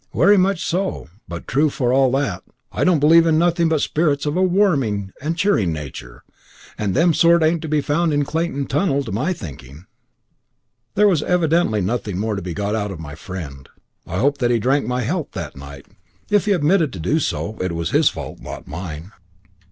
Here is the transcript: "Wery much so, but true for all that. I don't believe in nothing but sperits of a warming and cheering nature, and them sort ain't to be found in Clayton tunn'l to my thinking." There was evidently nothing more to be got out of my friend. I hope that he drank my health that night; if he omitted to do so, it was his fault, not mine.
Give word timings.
"Wery 0.13 0.35
much 0.35 0.65
so, 0.65 1.09
but 1.27 1.45
true 1.45 1.69
for 1.69 1.93
all 1.93 2.11
that. 2.13 2.41
I 2.71 2.83
don't 2.83 2.97
believe 2.99 3.27
in 3.27 3.37
nothing 3.37 3.69
but 3.69 3.81
sperits 3.81 4.25
of 4.25 4.35
a 4.35 4.41
warming 4.41 5.11
and 5.21 5.37
cheering 5.37 5.71
nature, 5.71 6.23
and 6.75 6.95
them 6.95 7.13
sort 7.13 7.43
ain't 7.43 7.61
to 7.61 7.67
be 7.69 7.81
found 7.81 8.11
in 8.11 8.25
Clayton 8.25 8.65
tunn'l 8.65 9.03
to 9.05 9.11
my 9.11 9.31
thinking." 9.31 9.85
There 10.95 11.07
was 11.07 11.21
evidently 11.21 11.81
nothing 11.81 12.17
more 12.17 12.35
to 12.35 12.41
be 12.41 12.55
got 12.55 12.73
out 12.73 12.89
of 12.89 12.99
my 12.99 13.13
friend. 13.13 13.69
I 14.07 14.17
hope 14.17 14.39
that 14.39 14.49
he 14.49 14.57
drank 14.57 14.87
my 14.87 15.03
health 15.03 15.33
that 15.33 15.55
night; 15.55 15.85
if 16.31 16.45
he 16.45 16.55
omitted 16.55 16.91
to 16.93 16.99
do 16.99 17.19
so, 17.19 17.59
it 17.61 17.71
was 17.73 17.91
his 17.91 18.09
fault, 18.09 18.39
not 18.39 18.67
mine. 18.67 19.11